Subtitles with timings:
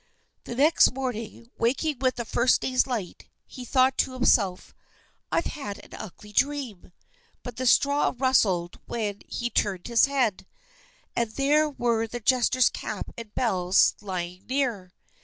[0.45, 4.73] The next morning, waking with the day's first light, he thought to himself:
[5.31, 6.91] "I've had an ugly dream."
[7.43, 10.47] But the straw rustled when he turned his head,
[11.15, 14.91] and there were the jester's cap and bells lying near.